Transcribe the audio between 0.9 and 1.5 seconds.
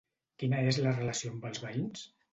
relació amb